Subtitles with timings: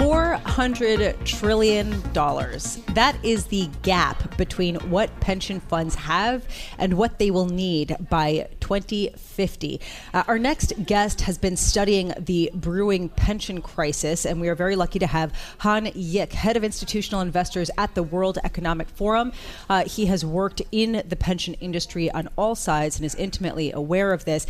[0.00, 1.90] $400 trillion.
[2.94, 8.48] That is the gap between what pension funds have and what they will need by
[8.60, 9.78] 2050.
[10.14, 14.74] Uh, our next guest has been studying the brewing pension crisis, and we are very
[14.74, 19.34] lucky to have Han Yik, head of institutional investors at the World Economic Forum.
[19.68, 24.14] Uh, he has worked in the pension industry on all sides and is intimately aware
[24.14, 24.46] of this.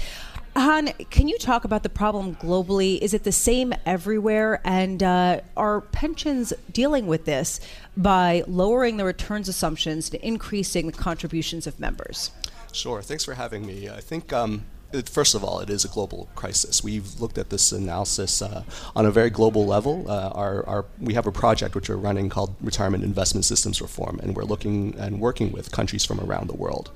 [0.56, 2.98] Han, can you talk about the problem globally?
[2.98, 4.60] Is it the same everywhere?
[4.64, 7.60] And uh, are pensions dealing with this
[7.96, 12.32] by lowering the returns assumptions and increasing the contributions of members?
[12.72, 13.00] Sure.
[13.02, 13.88] Thanks for having me.
[13.88, 14.32] I think.
[14.32, 14.64] Um,
[15.06, 16.82] first of all, it is a global crisis.
[16.82, 18.64] We've looked at this analysis uh,
[18.96, 20.10] on a very global level.
[20.10, 24.18] Uh, our, our, we have a project which we're running called Retirement Investment Systems Reform,
[24.22, 26.90] and we're looking and working with countries from around the world.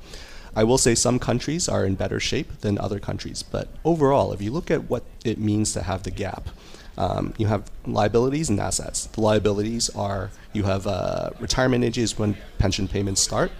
[0.56, 4.40] I will say some countries are in better shape than other countries, but overall, if
[4.40, 6.48] you look at what it means to have the gap,
[6.96, 9.06] um, you have liabilities and assets.
[9.06, 13.50] The liabilities are you have uh, retirement ages when pension payments start,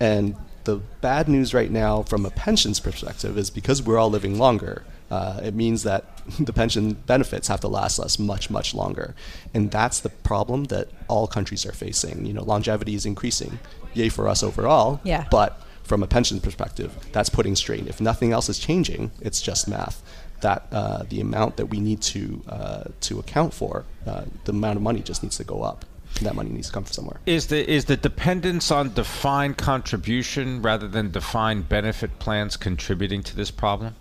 [0.00, 4.38] and the bad news right now from a pensions perspective is because we're all living
[4.38, 4.84] longer.
[5.10, 6.04] Uh, it means that
[6.38, 9.14] the pension benefits have to last us much, much longer.
[9.54, 12.26] And that's the problem that all countries are facing.
[12.26, 13.58] You know, longevity is increasing.
[13.94, 15.00] Yay for us overall.
[15.04, 15.26] Yeah.
[15.30, 17.88] But from a pension perspective, that's putting strain.
[17.88, 20.02] If nothing else is changing, it's just math.
[20.42, 24.76] That uh, the amount that we need to uh, to account for, uh, the amount
[24.76, 25.84] of money just needs to go up.
[26.22, 27.20] That money needs to come from somewhere.
[27.26, 33.34] Is the is the dependence on defined contribution rather than defined benefit plans contributing to
[33.34, 33.96] this problem?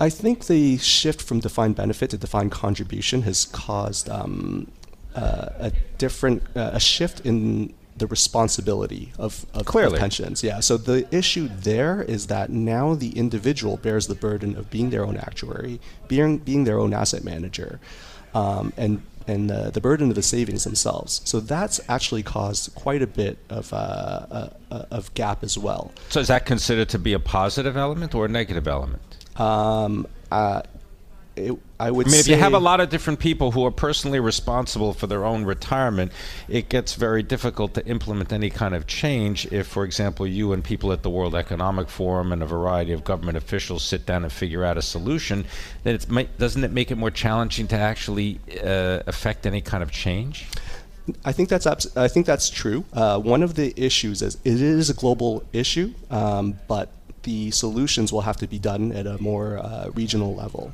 [0.00, 4.70] I think the shift from defined benefit to defined contribution has caused um,
[5.14, 9.94] uh, a different uh, a shift in the responsibility of, of, Clearly.
[9.94, 10.42] of pensions.
[10.42, 10.60] Yeah.
[10.60, 15.04] So the issue there is that now the individual bears the burden of being their
[15.04, 17.78] own actuary, being being their own asset manager,
[18.34, 21.22] um, and and uh, the burden of the savings themselves.
[21.24, 25.92] So that's actually caused quite a bit of uh, uh, uh of gap as well.
[26.08, 29.02] So is that considered to be a positive element or a negative element?
[29.36, 30.62] Um, uh,
[31.36, 32.06] it, I would.
[32.08, 35.06] I mean, if you have a lot of different people who are personally responsible for
[35.06, 36.12] their own retirement,
[36.48, 39.46] it gets very difficult to implement any kind of change.
[39.52, 43.04] If, for example, you and people at the World Economic Forum and a variety of
[43.04, 45.44] government officials sit down and figure out a solution,
[45.82, 46.06] then it's
[46.38, 50.46] doesn't it make it more challenging to actually uh, affect any kind of change?
[51.22, 52.86] I think that's abs- I think that's true.
[52.94, 56.88] Uh, one of the issues is it is a global issue, um, but
[57.24, 60.72] the solutions will have to be done at a more uh, regional level.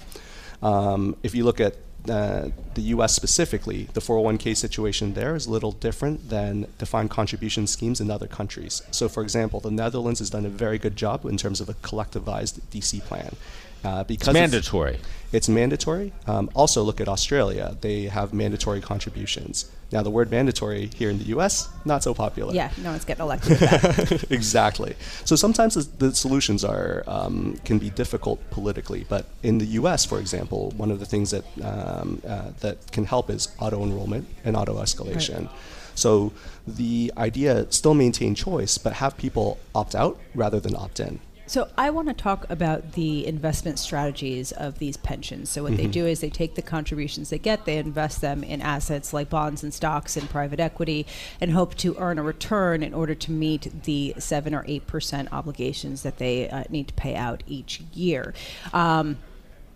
[0.63, 1.77] Um, if you look at
[2.09, 7.67] uh, the US specifically, the 401k situation there is a little different than defined contribution
[7.67, 8.83] schemes in other countries.
[8.91, 11.75] So, for example, the Netherlands has done a very good job in terms of a
[11.75, 13.37] collectivized DC plan.
[13.83, 14.95] Uh, because it's mandatory.
[14.95, 16.13] It's, it's mandatory.
[16.27, 17.77] Um, also, look at Australia.
[17.81, 19.71] They have mandatory contributions.
[19.93, 21.69] Now, the word mandatory here in the U.S.
[21.85, 22.55] not so popular.
[22.55, 24.31] Yeah, no one's getting elected.
[24.31, 24.95] Exactly.
[25.25, 30.05] So sometimes the, the solutions are um, can be difficult politically, but in the U.S.,
[30.05, 34.29] for example, one of the things that um, uh, that can help is auto enrollment
[34.45, 35.47] and auto escalation.
[35.47, 35.57] Right.
[35.95, 36.33] So
[36.67, 41.21] the idea still maintain choice, but have people opt out rather than opt in.
[41.51, 45.51] So I want to talk about the investment strategies of these pensions.
[45.51, 45.83] So what mm-hmm.
[45.83, 49.29] they do is they take the contributions they get, they invest them in assets like
[49.29, 51.09] bonds and stocks and private equity,
[51.41, 55.33] and hope to earn a return in order to meet the seven or eight percent
[55.33, 58.33] obligations that they uh, need to pay out each year.
[58.73, 59.19] Um,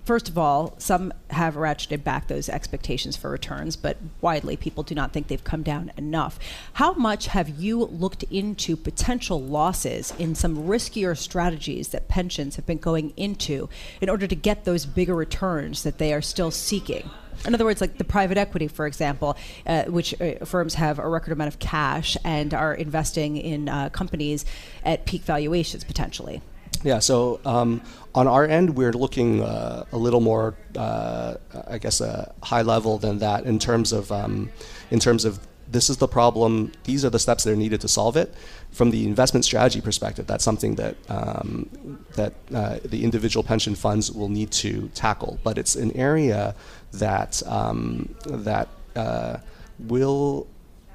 [0.04, 4.94] First of all, some have ratcheted back those expectations for returns, but widely people do
[4.94, 6.38] not think they've come down enough.
[6.74, 12.66] How much have you looked into potential losses in some riskier strategies that pensions have
[12.66, 13.70] been going into
[14.02, 17.08] in order to get those bigger returns that they are still seeking?
[17.46, 21.08] In other words, like the private equity, for example, uh, which uh, firms have a
[21.08, 24.44] record amount of cash and are investing in uh, companies
[24.84, 26.42] at peak valuations potentially.
[26.84, 27.80] Yeah, so um,
[28.14, 31.36] on our end, we're looking uh, a little more, uh,
[31.66, 34.50] I guess, uh, high level than that in terms of um,
[34.90, 36.72] in terms of this is the problem.
[36.84, 38.34] These are the steps that are needed to solve it.
[38.70, 44.12] From the investment strategy perspective, that's something that um, that uh, the individual pension funds
[44.12, 45.38] will need to tackle.
[45.42, 46.54] But it's an area
[46.92, 49.38] that um, that uh,
[49.78, 50.46] will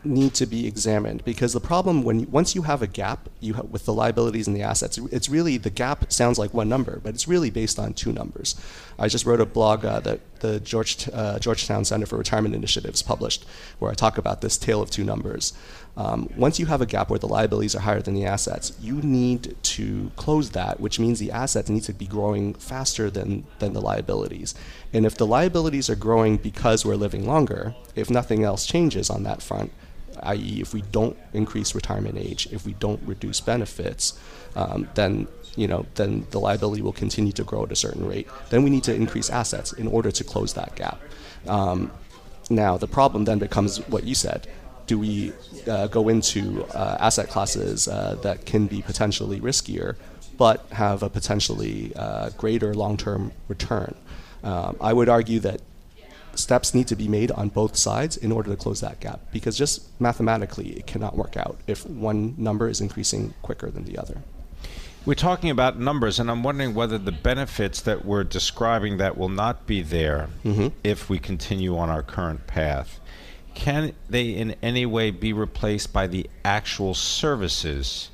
[0.04, 1.24] need to be examined.
[1.26, 4.56] Because the problem when once you have a gap you ha- with the liabilities and
[4.56, 7.94] the assets it's really the gap sounds like one number but it's really based on
[7.94, 8.56] two numbers.
[8.98, 13.02] I just wrote a blog uh, that the George, uh, georgetown center for retirement initiatives
[13.02, 13.46] published
[13.80, 15.54] where i talk about this tale of two numbers.
[15.98, 19.02] Um, once you have a gap where the liabilities are higher than the assets you
[19.02, 23.74] need to close that which means the assets need to be growing faster than, than
[23.74, 24.56] the liabilities.
[24.94, 29.24] And if the liabilities are growing because we're living longer if nothing else changes on
[29.24, 29.72] that front
[30.24, 34.20] i.e., if we don't increase retirement age, if we don't reduce benefits,
[34.56, 38.28] um, then you know then the liability will continue to grow at a certain rate.
[38.50, 41.00] Then we need to increase assets in order to close that gap.
[41.48, 41.92] Um,
[42.50, 44.48] now the problem then becomes what you said.
[44.88, 45.34] Do we
[45.68, 49.96] uh, go into uh, asset classes uh, that can be potentially riskier,
[50.38, 53.94] but have a potentially uh, greater long-term return?
[54.44, 55.62] Um, I would argue that
[56.40, 59.58] steps need to be made on both sides in order to close that gap because
[59.58, 64.22] just mathematically it cannot work out if one number is increasing quicker than the other.
[65.06, 69.30] We're talking about numbers, and I'm wondering whether the benefits that we're describing that will
[69.30, 70.68] not be there mm-hmm.
[70.84, 73.00] if we continue on our current path,
[73.56, 78.10] can they in any way be replaced by the actual services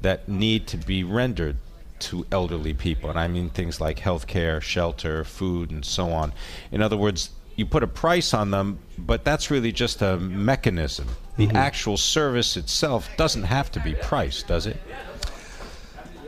[0.00, 1.56] that need to be rendered
[2.00, 3.10] to elderly people?
[3.10, 6.32] And I mean things like health care, shelter, food, and so on.
[6.70, 11.08] In other words, you put a price on them, but that's really just a mechanism.
[11.36, 11.56] The mm-hmm.
[11.56, 14.76] actual service itself doesn't have to be priced, does it?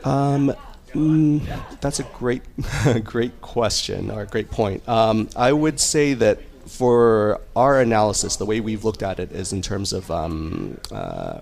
[0.03, 0.53] Um,
[0.89, 2.43] mm, that's a great,
[3.05, 4.87] great question or a great point.
[4.89, 9.53] Um, I would say that for our analysis, the way we've looked at it is
[9.53, 11.39] in terms of um, uh,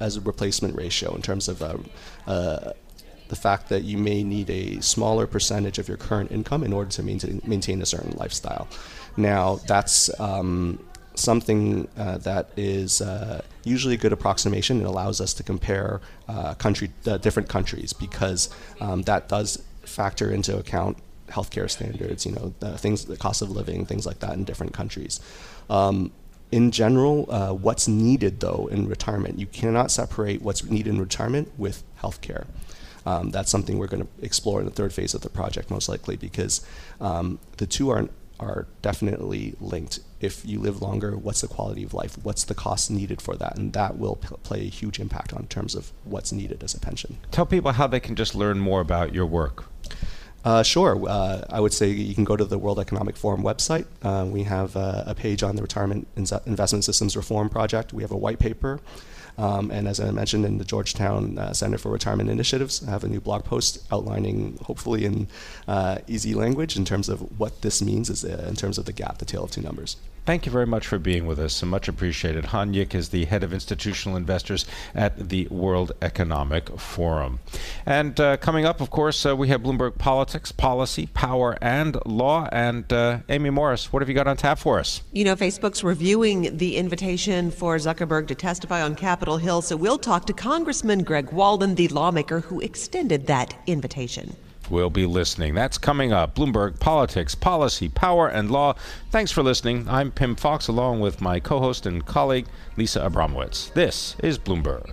[0.00, 1.76] as a replacement ratio, in terms of uh,
[2.26, 2.72] uh,
[3.28, 6.90] the fact that you may need a smaller percentage of your current income in order
[6.90, 8.68] to maintain, maintain a certain lifestyle.
[9.16, 10.78] Now, that's um,
[11.14, 14.80] something uh, that is uh, usually a good approximation.
[14.80, 18.50] It allows us to compare uh, country, uh, different countries because
[18.80, 23.84] um, that does factor into account healthcare standards, you know, things, the cost of living,
[23.84, 25.20] things like that in different countries.
[25.68, 26.12] Um,
[26.52, 31.50] in general, uh, what's needed though in retirement, you cannot separate what's needed in retirement
[31.58, 32.46] with healthcare.
[33.06, 35.88] Um, that's something we're going to explore in the third phase of the project, most
[35.88, 36.66] likely, because
[37.00, 38.08] um, the two are
[38.38, 40.00] are definitely linked.
[40.20, 42.18] If you live longer, what's the quality of life?
[42.22, 43.56] What's the cost needed for that?
[43.56, 46.80] And that will p- play a huge impact on terms of what's needed as a
[46.80, 47.16] pension.
[47.30, 49.64] Tell people how they can just learn more about your work.
[50.44, 51.02] Uh, sure.
[51.08, 53.86] Uh, I would say you can go to the World Economic Forum website.
[54.02, 57.92] Uh, we have uh, a page on the Retirement Investment Systems Reform Project.
[57.92, 58.80] We have a white paper.
[59.38, 63.04] Um, and as I mentioned in the Georgetown uh, Center for Retirement Initiatives, I have
[63.04, 65.28] a new blog post outlining, hopefully in
[65.68, 68.92] uh, easy language, in terms of what this means is, uh, in terms of the
[68.92, 69.96] gap, the tale of two numbers.
[70.26, 71.54] Thank you very much for being with us.
[71.54, 72.46] So much appreciated.
[72.46, 77.38] Han Yik is the head of institutional investors at the World Economic Forum.
[77.86, 82.48] And uh, coming up, of course, uh, we have Bloomberg Politics, Policy, Power, and Law.
[82.50, 85.00] And uh, Amy Morris, what have you got on tap for us?
[85.12, 89.62] You know, Facebook's reviewing the invitation for Zuckerberg to testify on Capitol Hill.
[89.62, 94.34] So we'll talk to Congressman Greg Walden, the lawmaker who extended that invitation
[94.70, 95.54] will be listening.
[95.54, 96.34] That's coming up.
[96.34, 98.74] Bloomberg Politics, Policy, Power, and Law.
[99.10, 99.88] Thanks for listening.
[99.88, 102.46] I'm Pim Fox, along with my co host and colleague,
[102.76, 103.72] Lisa Abramowitz.
[103.74, 104.92] This is Bloomberg.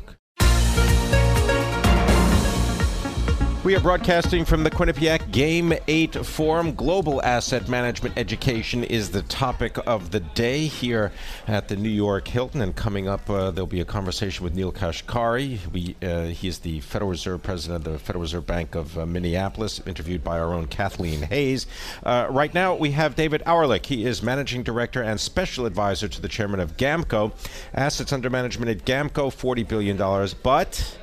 [3.64, 6.76] We are broadcasting from the Quinnipiac Game 8 Forum.
[6.76, 11.14] Global asset management education is the topic of the day here
[11.48, 12.60] at the New York Hilton.
[12.60, 15.60] And coming up, uh, there'll be a conversation with Neel Kashkari.
[15.72, 19.80] We, uh, he's the Federal Reserve President of the Federal Reserve Bank of uh, Minneapolis,
[19.88, 21.66] interviewed by our own Kathleen Hayes.
[22.06, 23.86] Uh, right now, we have David Ourlicht.
[23.86, 27.32] He is Managing Director and Special Advisor to the Chairman of GAMCO.
[27.74, 29.96] Assets under management at GAMCO, $40 billion.
[30.44, 30.98] But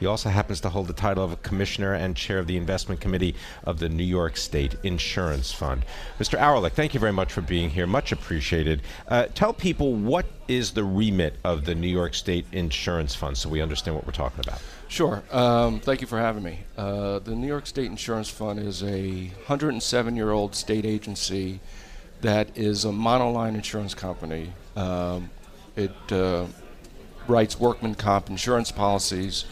[0.00, 3.34] he also happens to hold the title of Commissioner and Chair of the Investment Committee
[3.64, 5.84] of the New York State Insurance Fund.
[6.18, 6.38] Mr.
[6.38, 7.86] Ourlicht, thank you very much for being here.
[7.86, 8.82] Much appreciated.
[9.08, 13.48] Uh, tell people what is the remit of the New York State Insurance Fund so
[13.48, 14.60] we understand what we're talking about.
[14.88, 15.22] Sure.
[15.30, 16.60] Um, thank you for having me.
[16.76, 21.60] Uh, the New York State Insurance Fund is a 107 year old state agency
[22.20, 24.52] that is a monoline insurance company.
[24.76, 25.30] Um,
[25.76, 26.46] it uh,
[27.28, 29.44] writes workman comp insurance policies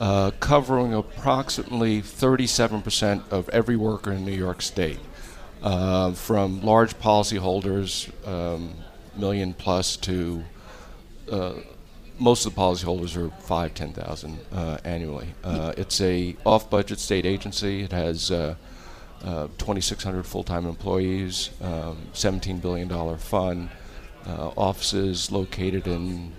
[0.00, 4.98] uh, covering approximately 37% of every worker in New York State,
[5.62, 8.74] uh, from large policyholders, um,
[9.14, 10.42] million plus, to
[11.30, 11.52] uh,
[12.18, 15.28] most of the policyholders are five, ten thousand uh, annually.
[15.44, 17.82] Uh, it's a off-budget state agency.
[17.82, 18.56] It has uh,
[19.22, 23.68] 2,600 full-time employees, um, 17 billion dollar fund,
[24.26, 26.32] offices located in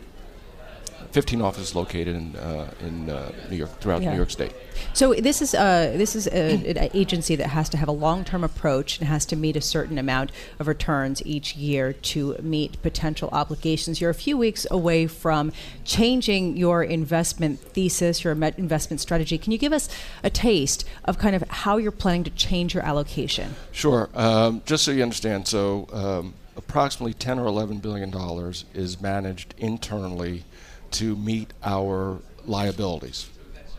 [1.12, 4.12] 15 offices located in uh, in uh, New York throughout Yeah.
[4.12, 4.54] New York State.
[4.94, 8.44] So this is uh, this is a, an agency that has to have a long-term
[8.44, 13.30] approach and has to meet a certain amount of returns each year to meet potential
[13.32, 14.02] obligations.
[14.02, 15.52] You're a few weeks away from
[15.86, 19.38] changing your investment thesis, your investment strategy.
[19.38, 19.90] Can you give us
[20.24, 23.56] a taste of kind of how you're planning to change your allocation?
[23.72, 24.10] Sure.
[24.14, 29.54] Um, just so you understand, so um, approximately 10 or 11 billion dollars is managed
[29.58, 30.44] internally
[30.92, 33.30] to meet our liabilities,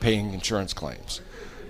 [0.00, 1.20] paying insurance claims.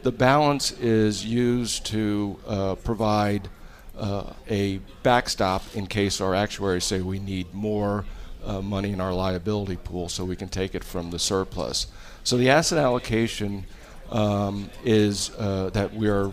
[0.02, 3.48] The balance is used to uh, provide
[3.96, 8.04] uh, a backstop in case our actuaries say we need more
[8.44, 11.86] uh, money in our liability pool so we can take it from the surplus.
[12.24, 13.64] So the asset allocation
[14.10, 16.32] um, is uh, that we're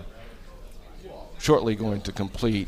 [1.38, 2.68] shortly going to complete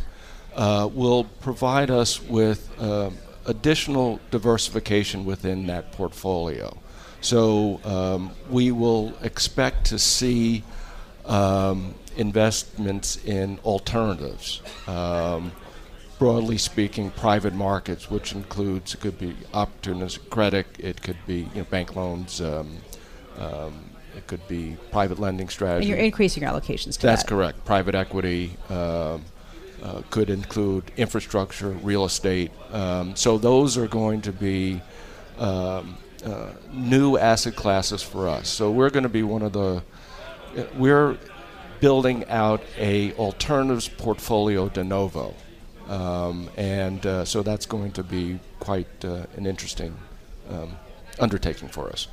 [0.55, 6.77] uh, will provide us with um additional diversification within that portfolio.
[7.21, 10.63] So um, we will expect to see
[11.25, 14.61] um, investments in alternatives.
[14.87, 15.51] Um,
[16.17, 21.61] broadly speaking, private markets, which includes it could be opportunistic credit, it could be you
[21.61, 22.77] know, bank loans, um,
[23.39, 25.89] um, it could be private lending And strategies.
[25.89, 27.07] you're increasing your allocations to that.
[27.07, 27.29] That's that.
[27.29, 27.65] correct.
[27.65, 29.23] Private equity um,
[29.81, 32.51] uh, could include infrastructure, real estate.
[32.71, 34.81] Um, so those are going to be
[35.39, 38.47] um, uh, new asset classes for us.
[38.49, 39.83] So we're going to be one of the.
[40.57, 41.17] uh, We're
[41.79, 45.33] building out a alternatives portfolio de novo,
[45.87, 49.97] um, and uh, so that's going to be quite uh, an interesting
[50.49, 50.77] um,
[51.19, 52.07] undertaking for us.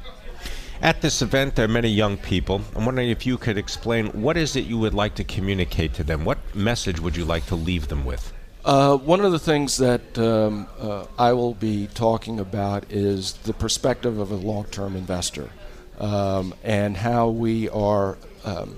[0.80, 2.60] At this event, there are many young people.
[2.76, 6.04] I'm wondering if you could explain what is it you would like to communicate to
[6.04, 6.24] them?
[6.24, 8.32] What message would you like to leave them with?
[8.64, 13.54] Uh, one of the things that um, uh, I will be talking about is the
[13.54, 15.50] perspective of a long term investor
[15.98, 18.76] um, and how we are um,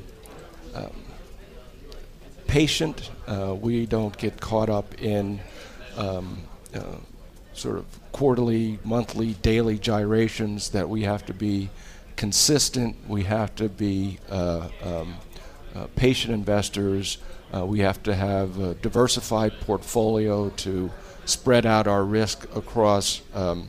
[0.75, 1.05] um,
[2.47, 3.11] patient.
[3.27, 5.39] Uh, we don't get caught up in
[5.99, 6.97] um, uh,
[7.53, 11.69] sort of quarterly, monthly, daily gyrations, that we have to be
[12.21, 15.15] consistent, we have to be uh, um,
[15.75, 17.17] uh, patient investors.
[17.51, 20.91] Uh, we have to have a diversified portfolio to
[21.25, 23.69] spread out our risk across um,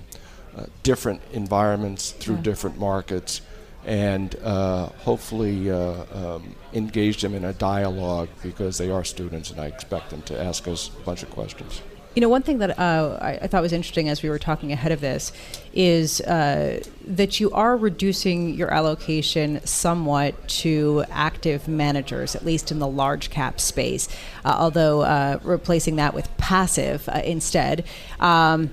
[0.57, 2.41] uh, different environments through Yeah.
[2.41, 3.39] different markets
[3.85, 9.61] and uh, hopefully uh, um, engage them in a dialogue because they are students and
[9.61, 11.81] I expect them to ask us a bunch of questions.
[12.13, 14.73] You know, one thing that uh, I, I thought was interesting as we were talking
[14.73, 15.31] ahead of this
[15.73, 22.79] is uh, that you are reducing your allocation somewhat to active managers, at least in
[22.79, 24.09] the large cap space,
[24.43, 27.85] uh, although uh, replacing that with passive uh, instead.
[28.19, 28.71] Um,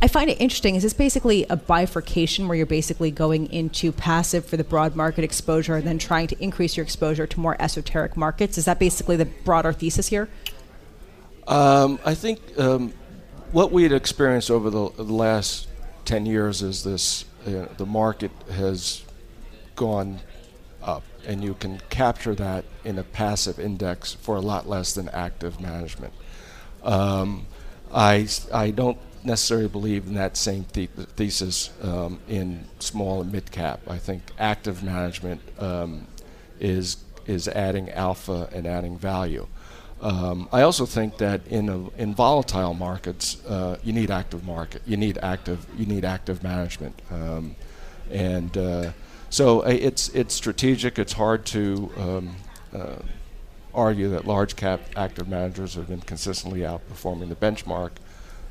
[0.00, 0.76] I find it interesting.
[0.76, 5.24] Is this basically a bifurcation where you're basically going into passive for the broad market
[5.24, 8.56] exposure and then trying to increase your exposure to more esoteric markets?
[8.56, 10.28] Is that basically the broader thesis here?
[11.50, 12.92] Um, I think um,
[13.50, 15.66] what we had experienced over the, the last
[16.04, 19.02] 10 years is this uh, the market has
[19.74, 20.20] gone
[20.80, 25.08] up, and you can capture that in a passive index for a lot less than
[25.08, 26.12] active management.
[26.84, 27.48] Um,
[27.92, 33.50] I, I don't necessarily believe in that same the- thesis um, in small and mid
[33.50, 33.80] cap.
[33.88, 36.06] I think active management um,
[36.60, 39.48] is, is adding alpha and adding value.
[40.00, 44.82] Um, I also think that in a, in volatile markets, uh, you need active market.
[44.86, 45.66] You need active.
[45.76, 47.00] You need active management.
[47.10, 47.54] Um,
[48.10, 48.92] and uh,
[49.28, 50.98] so uh, it's it's strategic.
[50.98, 52.36] It's hard to um,
[52.74, 52.96] uh,
[53.74, 57.90] argue that large cap active managers have been consistently outperforming the benchmark,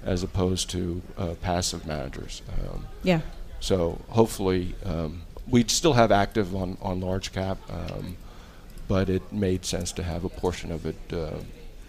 [0.03, 2.41] as opposed to uh, passive managers.
[2.53, 3.21] Um, Yeah.
[3.59, 8.15] so hopefully, um, we'd still have active on, on large cap, um,
[8.89, 11.37] but it made sense to have a portion of it uh,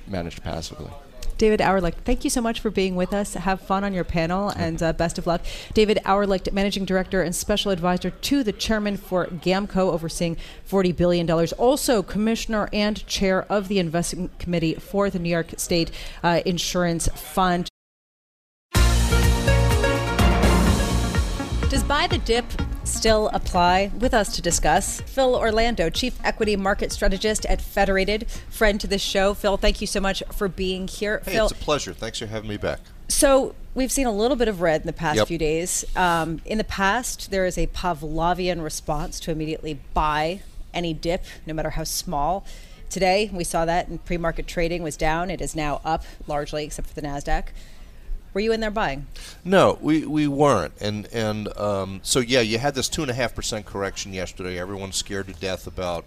[0.06, 0.90] managed passively.
[1.38, 3.32] David Ourlicht, thank you so much for being with us.
[3.32, 5.40] Have fun on your panel and uh, best of luck.
[5.72, 10.36] David Ourlicht, Managing Director and Special Advisor to the Chairman for GAMCO, overseeing
[10.68, 11.30] $40 billion.
[11.30, 15.90] Also, Commissioner and Chair of the Investment Committee for the New York State
[16.22, 17.70] uh, Insurance Fund.
[21.70, 22.44] Does buy the dip
[23.00, 23.90] still apply?
[23.98, 29.00] With us to discuss, Phil Orlando, Chief Equity Market Strategist at Federated, friend to this
[29.00, 29.32] show.
[29.32, 31.22] Phil, thank you so much for being here.
[31.24, 31.94] Hey, Phil, it's a pleasure.
[31.94, 32.80] Thanks for having me back.
[33.08, 35.28] so we've seen a little bit of red in the past Yep.
[35.28, 35.82] few days.
[35.96, 40.42] Um, in the past, there is a Pavlovian response to immediately buy
[40.74, 42.44] any dip, no matter how small.
[42.90, 45.30] Today, we saw that in pre-market trading was down.
[45.30, 47.44] It is now up largely, except for the Nasdaq.
[48.32, 49.06] Were you in there buying?
[49.44, 53.14] No, we, we weren't, and and um, so yeah, you had this two and a
[53.14, 54.58] half percent correction yesterday.
[54.58, 56.04] Everyone's scared to death about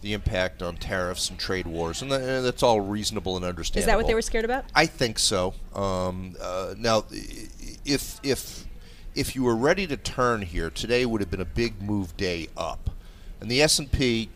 [0.00, 3.82] the impact on tariffs and trade wars, and that's all reasonable and understandable.
[3.82, 4.64] Is that what they were scared about?
[4.74, 5.54] I think so.
[5.74, 7.04] Um, uh, now,
[7.84, 8.64] if if
[9.14, 12.48] if you were ready to turn here, today would have been a big move day
[12.56, 12.90] up,
[13.40, 14.30] and the S and P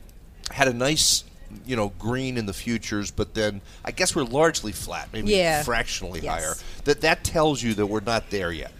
[0.52, 1.24] had a nice
[1.64, 5.62] you know green in the futures, but then I guess we're largely flat, maybe yeah.
[5.62, 6.32] fractionally yes.
[6.32, 6.54] higher.
[6.84, 8.72] That that tells you that we're not there yet.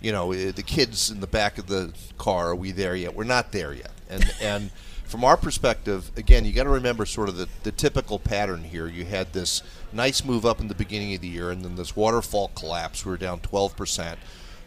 [0.00, 3.14] You know, eh, the kids in the back of the car, are we there yet?
[3.14, 4.70] We're not there yet, and and
[5.10, 8.86] from our perspective, again, you got to remember sort of the, the typical pattern here.
[8.86, 9.60] You had this
[9.92, 13.04] nice move up in the beginning of the year, and then this waterfall collapse.
[13.04, 14.20] We were down 12 percent,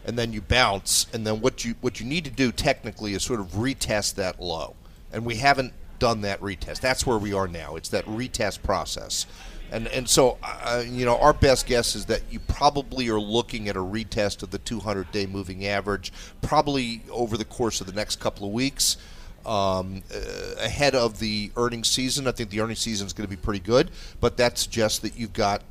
[0.04, 3.22] and then you bounce, and then what you what you need to do technically is
[3.22, 4.76] sort of retest that low,
[5.12, 5.72] and we haven't
[6.04, 6.80] done that retest.
[6.80, 7.76] That's where we are now.
[7.76, 9.24] It's that retest process.
[9.72, 13.70] And, and so, uh, you know, our best guess is that you probably are looking
[13.70, 17.94] at a retest of the 200 day moving average, probably over the course of the
[17.94, 18.98] next couple of weeks
[19.46, 22.28] um, uh, ahead of the earnings season.
[22.28, 25.18] I think the earnings season is going to be pretty good, but that suggests that
[25.18, 25.62] you've got,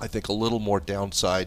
[0.00, 1.46] I think, a little more downside.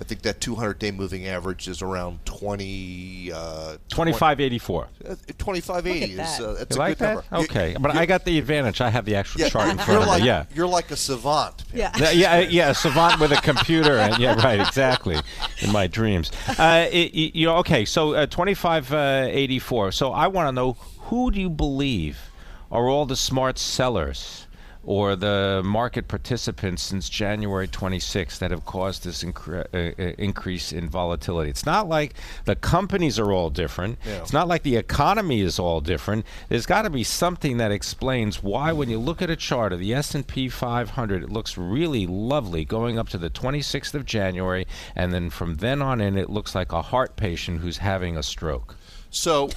[0.00, 3.32] I think that 200 day moving average is around 20.
[3.34, 4.82] Uh, 2584.
[4.84, 7.30] Uh, 2580 is uh, that's you a like good that?
[7.32, 7.44] number.
[7.44, 8.80] Okay, but I got the advantage.
[8.80, 10.28] I have the actual Yeah, chart in you're front of like, me.
[10.28, 10.44] Yeah.
[10.54, 11.64] You're like a savant.
[11.68, 11.92] Pam.
[11.98, 12.10] Yeah.
[12.10, 15.16] yeah, yeah, savant with a computer, and yeah, right, exactly.
[15.62, 17.84] In my dreams, uh, it, you know, okay.
[17.84, 19.90] So uh, twenty-five eighty-four.
[19.92, 20.74] So I want to know
[21.08, 22.30] who do you believe
[22.70, 24.46] are all the smart sellers
[24.88, 30.72] or the market participants since January 26th that have caused this incre- uh, uh, increase
[30.72, 31.50] in volatility.
[31.50, 32.14] It's not like
[32.46, 33.98] the companies are all different.
[34.06, 34.22] Yeah.
[34.22, 36.24] It's not like the economy is all different.
[36.48, 39.78] There's got to be something that explains why when you look at a chart of
[39.78, 44.66] the S&P 500 it looks really lovely going up to the 26th of January
[44.96, 48.22] and then from then on in it looks like a heart patient who's having a
[48.22, 48.74] stroke.
[49.10, 49.50] So,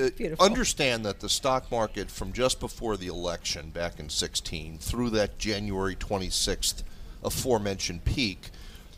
[0.00, 5.10] uh, understand that the stock market from just before the election back in 16 through
[5.10, 6.82] that January 26th
[7.22, 8.50] aforementioned peak,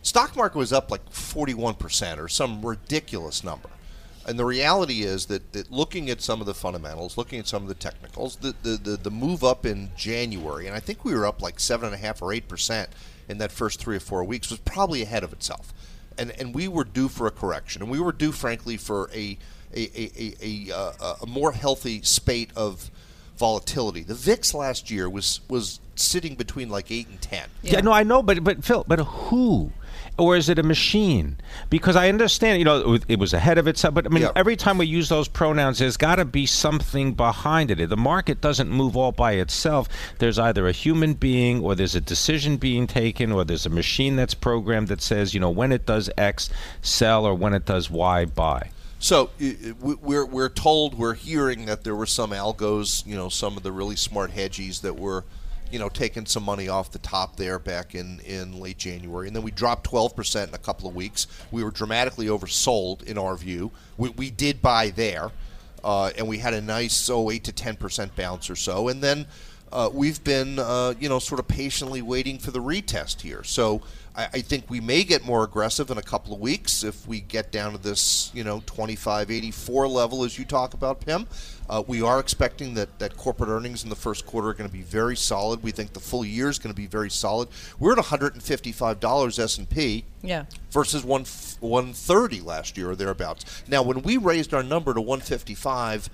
[0.03, 3.71] stock market was up like 41% or some ridiculous number.
[4.27, 7.63] And the reality is that, that looking at some of the fundamentals, looking at some
[7.63, 11.15] of the technicals, the, the, the, the move up in January, and I think we
[11.15, 12.87] were up like 7.5 or 8%
[13.29, 15.75] in that first three or four weeks, was probably ahead of itself.
[16.17, 17.83] And, and we were due for a correction.
[17.83, 19.37] And we were due, frankly, for a
[19.75, 22.91] a, a, a, a, uh, a more healthy spate of
[23.37, 24.03] volatility.
[24.03, 27.49] The VIX last year was was sitting between like eight and ten.
[27.63, 29.73] Yeah, no, I know, but but Phil, but who?
[30.17, 31.39] Or is it a machine?
[31.71, 33.95] Because I understand, you know, it was ahead of itself.
[33.95, 34.31] But I mean, Yeah.
[34.37, 37.89] every time we use those pronouns, there's got to be something behind it.
[37.89, 39.89] The market doesn't move all by itself.
[40.21, 44.15] There's either a human being, or there's a decision being taken, or there's a machine
[44.15, 46.49] that's programmed that says, you know, when it does X,
[46.81, 48.71] sell, or when it does Y, buy.
[49.05, 49.29] So
[49.83, 53.71] we're we're told we're hearing that there were some algos, you know, some of the
[53.71, 55.27] really smart hedgies that were,
[55.71, 59.37] you know, taking some money off the top there back in in late January, and
[59.37, 61.27] then we dropped 12 percent in a couple of weeks.
[61.51, 63.73] We were dramatically oversold in our view.
[63.99, 65.31] We, we did buy there,
[65.85, 69.03] uh, and we had a nice oh eight to 10 percent bounce or so, and
[69.03, 69.27] then.
[69.75, 73.43] Uh, we've been, uh, you know, sort of patiently waiting for the retest here.
[73.43, 73.83] So
[74.15, 77.21] I, I think we may get more aggressive in a couple of weeks if we
[77.21, 81.27] get down to this, you know, 25.84 level as you talk about, Pim.
[81.69, 84.73] Uh, we are expecting that, that corporate earnings in the first quarter are going to
[84.73, 85.61] be very solid.
[85.61, 87.49] We think the full year is going to be very solid.
[87.81, 90.45] We're at $155 S&P Yeah.
[90.71, 91.25] versus one
[91.59, 93.65] 130 last year or thereabouts.
[93.67, 96.11] Now, when we raised our number to 155,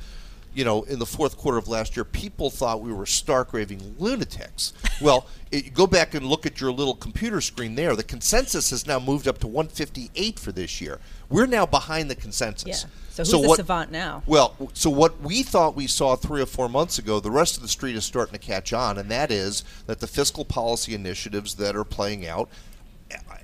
[0.55, 3.97] you know, in the fourth quarter of last year, people thought we were stark raving
[3.99, 4.73] lunatics.
[5.01, 7.97] Well, it, go back and look at your little computer screen there.
[7.97, 10.99] The consensus has now moved up to 158 for this year.
[11.29, 12.85] We're now behind the consensus.
[12.85, 12.91] Yeah.
[13.11, 14.23] So who's the what- savant now?
[14.27, 17.63] well, so what we thought we saw three or four months ago, the rest of
[17.63, 21.55] the street is starting to catch on, and that is that the fiscal policy initiatives
[21.57, 22.49] that are playing out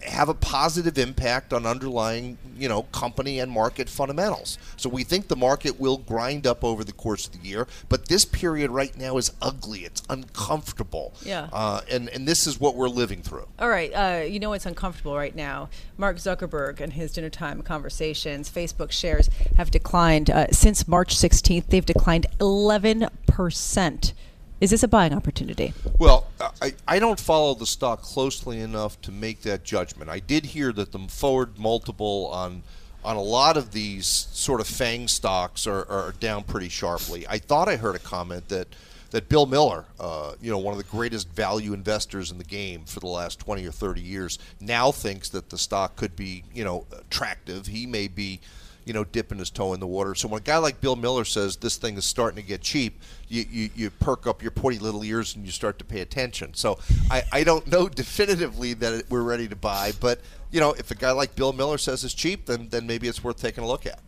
[0.06, 4.58] have a positive impact on underlying, you know, company and market fundamentals.
[4.76, 8.08] So we think the market will grind up over the course of the year, but
[8.08, 9.80] this period right now is ugly.
[9.80, 11.14] It's uncomfortable.
[11.22, 11.48] Yeah.
[11.52, 13.46] Uh, and and this is what we're living through.
[13.58, 15.68] All right, uh, you know it's uncomfortable right now?
[15.96, 18.50] Mark Zuckerberg and his dinner time conversations.
[18.50, 21.66] Facebook shares have declined uh, since March 16th.
[21.66, 24.14] They've declined 11 percent.
[24.60, 25.74] Is this a buying opportunity?
[25.98, 26.26] Well,
[26.62, 30.10] I, I don't follow the stock closely enough to make that judgment.
[30.10, 32.62] I did hear that the forward multiple on
[33.04, 37.24] on a lot of these sort of FANG stocks are, are down pretty sharply.
[37.28, 38.66] I thought I heard a comment that
[39.10, 42.84] that Bill Miller, uh, you know, one of the greatest value investors in the game
[42.84, 46.64] for the last 20 or 30 years, now thinks that the stock could be, you
[46.64, 47.66] know, attractive.
[47.66, 48.40] He may be,
[48.86, 50.14] you know, dipping his toe in the water.
[50.14, 53.02] So when a guy like Bill Miller says this thing is starting to get cheap,
[53.28, 56.54] you, you, you perk up your pointy little ears and you start to pay attention.
[56.54, 56.78] So
[57.10, 60.20] I, I don't know definitively that it, we're ready to buy, but
[60.52, 63.22] you know, if a guy like Bill Miller says it's cheap, then then maybe it's
[63.22, 63.98] worth taking a look at.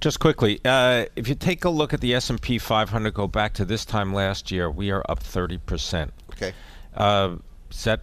[0.00, 3.26] Just quickly, uh, if you take a look at the S and P 500, go
[3.26, 6.12] back to this time last year, we are up 30 percent.
[6.32, 6.52] Okay.
[6.94, 7.36] Uh,
[7.70, 8.02] is that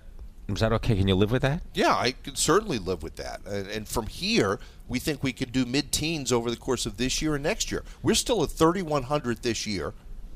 [0.53, 0.95] is that okay?
[0.95, 1.61] Can you live with that?
[1.73, 3.45] Yeah, I can certainly live with that.
[3.45, 7.35] And, from here, we think we could do mid-teens over the course of this year
[7.35, 7.83] and next year.
[8.01, 9.93] We're still at 3,100 this year,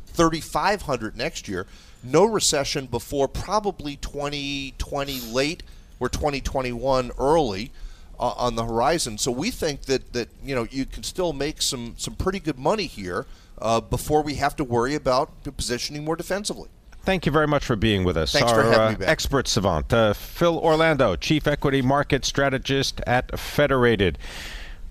[0.07, 1.65] 3,500 next year.
[2.03, 5.63] No recession before probably 2020 late
[5.99, 7.71] or 2021 early
[8.19, 9.17] uh, on the horizon.
[9.17, 12.59] So we think that that you know you can still make some some pretty good
[12.59, 13.25] money here
[13.59, 16.69] uh, before we have to worry about positioning more defensively.
[17.03, 18.31] Thank you very much for being with us.
[18.31, 23.37] Thanks Our for having uh, expert savant, uh, Phil Orlando, Chief Equity Market Strategist at
[23.37, 24.17] Federated.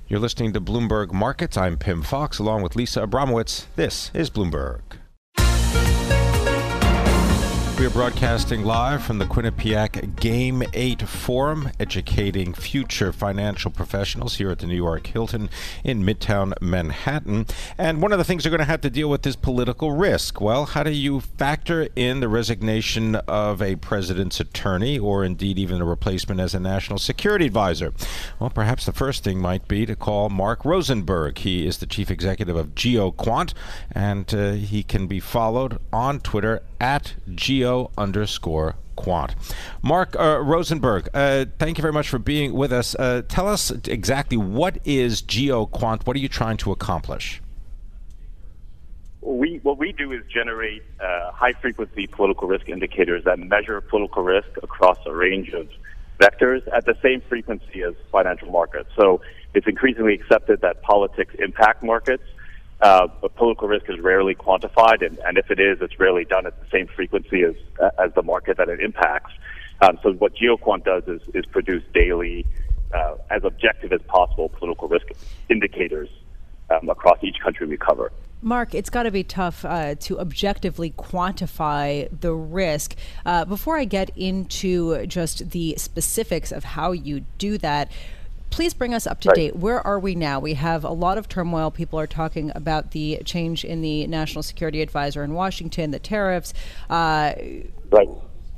[0.08, 1.56] You're listening to Bloomberg Markets.
[1.56, 3.64] I'm Pim Fox, along with Lisa Abramowitz.
[3.76, 4.80] This is Bloomberg.
[7.82, 14.52] We are broadcasting live from the Quinnipiac Game 8 Forum, educating future financial professionals here
[14.52, 15.50] at the New York Hilton
[15.82, 17.44] in Midtown Manhattan.
[17.76, 20.40] And one of the things you're going to have to deal with is political risk.
[20.40, 25.82] Well, how do you factor in the resignation of a president's attorney or indeed even
[25.82, 27.92] a replacement as a national security advisor?
[28.38, 31.38] Well, perhaps the first thing might be to call Mark Rosenberg.
[31.38, 33.54] He is the chief executive of GeoQuant,
[33.90, 39.34] and uh, he can be followed on Twitter at geo underscore quant.
[39.82, 42.94] Mark uh, Rosenberg, uh, thank you very much for being with us.
[42.96, 46.06] Uh, tell us exactly what is GeoQuant?
[46.06, 47.40] What are you trying to accomplish?
[49.22, 54.24] We, what we do is generate uh, high frequency political risk indicators that measure political
[54.24, 55.68] risk across a range of
[56.18, 58.90] vectors at the same frequency as financial markets.
[58.96, 59.20] So
[59.54, 62.24] it's increasingly accepted that politics impact markets
[62.82, 66.46] uh, but political risk is rarely quantified, and, and if it is, it's rarely done
[66.46, 67.54] at the same frequency as
[67.98, 69.32] as the market that it impacts.
[69.80, 72.46] Um, so what GeoQuant does is, is produce daily,
[72.92, 75.06] uh, as objective as possible, political risk
[75.48, 76.08] indicators
[76.70, 78.12] um, across each country we cover.
[78.44, 82.96] Mark, it's got to be tough uh, to objectively quantify the risk.
[83.24, 87.90] Uh, before I get into just the specifics of how you do that,
[88.52, 89.36] please bring us up to right.
[89.36, 89.56] date.
[89.56, 90.38] Where are we now?
[90.38, 91.70] We have a lot of turmoil.
[91.70, 96.52] People are talking about the change in the national security advisor in Washington, the tariffs.
[96.88, 97.32] Uh,
[97.90, 98.08] right.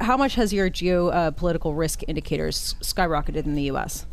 [0.01, 4.05] How much has your geopolitical uh, risk indicators skyrocketed in the U.S.?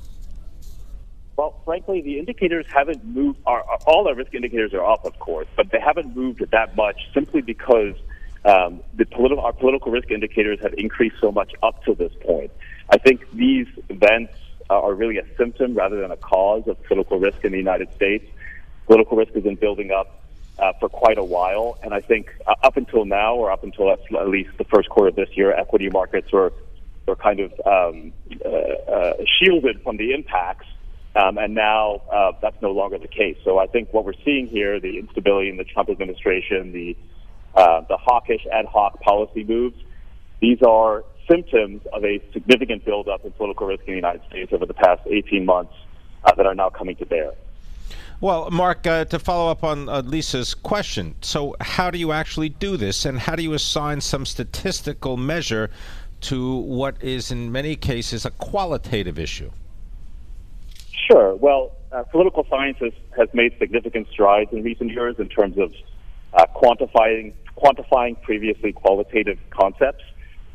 [1.36, 3.39] Well, frankly, the indicators haven't moved.
[3.48, 7.10] Our, all our risk indicators are up, of course, but they haven't moved that much
[7.15, 7.96] simply because
[8.46, 12.52] um, the politi- our political risk indicators have increased so much up to this point.
[12.89, 14.34] I think these events
[14.74, 18.26] are really a symptom rather than a cause of political risk in the United States.
[18.88, 20.22] Political risk has been building up
[20.60, 23.92] uh, for quite a while, and I think uh, up until now, or up until
[23.92, 26.54] at least the first quarter of this year, equity markets were
[27.08, 28.14] were kind of um,
[28.46, 30.68] uh, uh, shielded from the impacts,
[31.16, 33.38] um, and now uh, that's no longer the case.
[33.44, 36.96] So I think what we're seeing here, the instability in the Trump administration, the
[37.56, 39.78] uh, the hawkish ad hoc policy moves,
[40.40, 44.66] these are symptoms of a significant buildup in political risk in the United States over
[44.66, 45.74] the past 18 months
[46.24, 47.34] uh, that are now coming to bear.
[48.20, 52.50] Well, Mark, uh, to follow up on uh, Lisa's question, so how do you actually
[52.50, 55.72] do this, and how do you assign some statistical measure
[56.22, 59.50] to what is, in many cases, a qualitative issue?
[61.10, 61.36] Sure.
[61.36, 65.74] Well, uh, political science has, has made significant strides in recent years in terms of
[66.34, 70.04] uh, quantifying quantifying previously qualitative concepts.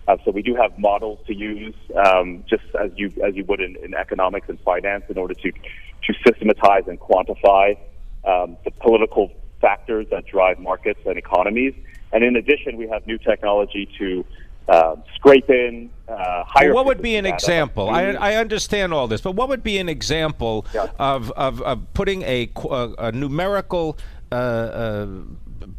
[0.09, 3.61] Uh, so we do have models to use, um, just as you as you would
[3.61, 7.77] in, in, economics and finance, in order to to systematize and quantify
[8.25, 11.75] um, the political factors that drive markets and economies.
[12.12, 14.25] And in addition, we have new technology to
[14.69, 16.69] uh, scrape in uh, higher.
[16.69, 17.88] Well, what would be an example?
[17.88, 20.87] I, I understand all this, but what would be an example yeah.
[20.99, 23.99] of, of, of putting a, a, a numerical
[24.33, 25.07] uh, uh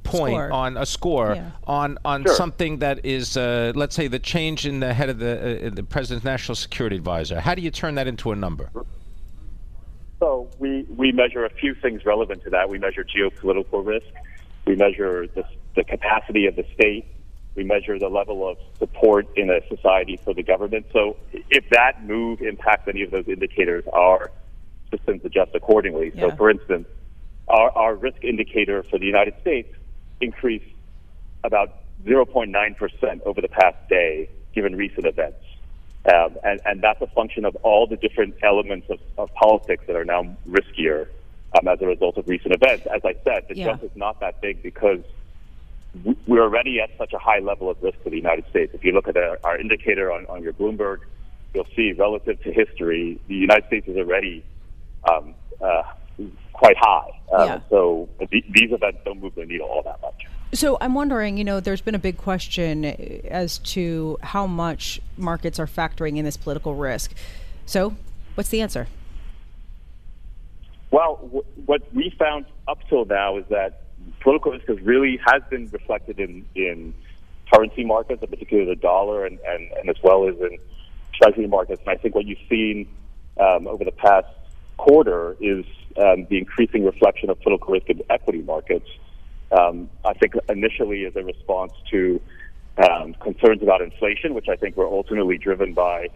[0.07, 0.51] point score.
[0.51, 1.51] on a score yeah.
[1.65, 2.35] on on sure.
[2.35, 5.83] something that is, uh, let's say, the change in the head of the uh, the
[5.83, 7.39] president's national security advisor.
[7.39, 8.69] How do you turn that into a number?
[10.19, 12.69] So we we measure a few things relevant to that.
[12.69, 14.07] We measure geopolitical risk.
[14.65, 15.43] We measure the
[15.75, 17.05] the capacity of the state.
[17.55, 20.85] We measure the level of support in a society for the government.
[20.93, 21.17] So
[21.49, 24.31] if that move impacts any of those indicators, our
[24.91, 26.11] systems adjust accordingly.
[26.13, 26.29] Yeah.
[26.29, 26.87] So, for instance,
[27.47, 29.73] our, our risk indicator for the United States
[30.21, 30.65] increased
[31.43, 31.69] about
[32.05, 35.37] 0.9% over the past day, given recent events.
[36.13, 39.95] Um, and, and that's a function of all the different elements of, of politics that
[39.95, 41.07] are now riskier
[41.59, 42.87] um, as a result of recent events.
[42.93, 43.65] As I said, the Yeah.
[43.65, 44.99] jump is not that big because
[46.05, 48.73] we- we're already at such a high level of risk to the United States.
[48.73, 50.99] If you look at our, our indicator on, on your Bloomberg,
[51.53, 54.45] you'll see relative to history, the United States is already
[55.11, 55.83] um, uh,
[56.57, 57.09] quite high.
[57.33, 57.59] Um, Yeah.
[57.69, 60.25] So th- these events don't move the needle all that much.
[60.53, 65.59] So I'm wondering, you know, there's been a big question as to how much markets
[65.59, 67.13] are factoring in this political risk.
[67.65, 67.95] So,
[68.35, 68.87] what's the answer?
[70.89, 73.81] Well, w- what we found up till now is that
[74.21, 76.93] political risk has really has been reflected in, in
[77.53, 80.57] currency markets, in particular the dollar, and, and, and as well as in
[81.13, 81.81] treasury markets.
[81.85, 82.87] And I think what you've seen
[83.37, 84.27] um, over the past
[84.77, 85.65] quarter is
[85.97, 88.89] um, the increasing reflection of political risk in equity markets.
[89.51, 92.21] Um, I think initially as a response to
[92.77, 96.09] um, concerns about inflation, which I think were ultimately driven by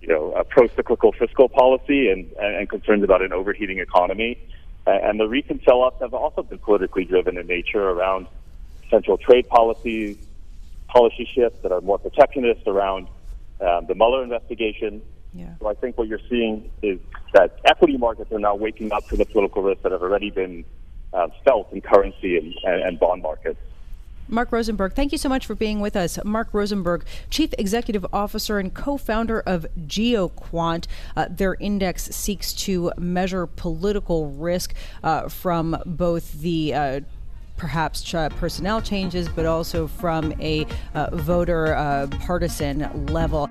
[0.00, 4.38] you know, a pro-cyclical fiscal policy and, and concerns about an overheating economy.
[4.86, 8.26] And the recent sell-offs have also been politically driven in nature around
[8.90, 10.18] central trade policies,
[10.88, 13.08] policy shifts that are more protectionist around
[13.60, 15.00] um, the Mueller investigation.
[15.34, 15.54] Yeah.
[15.60, 16.98] So I think what you're seeing is
[17.32, 20.64] that equity markets are now waking up to the political risks that have already been
[21.12, 23.58] uh, felt in currency and, and, and bond markets.
[24.26, 26.18] Mark Rosenberg, thank you so much for being with us.
[26.24, 30.86] Mark Rosenberg, Chief Executive Officer and co founder of GeoQuant.
[31.14, 37.00] Uh, their index seeks to measure political risk uh, from both the uh,
[37.56, 43.50] perhaps ch- personnel changes, but also from a uh, voter uh, partisan level.